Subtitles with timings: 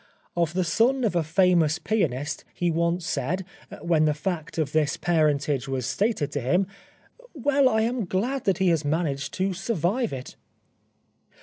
[0.35, 3.45] Of the son of a famous pianist he once said,
[3.83, 6.65] when the fact of this parentage was stated to him:"
[7.35, 10.37] Well, I am glad that he has managed to survive it."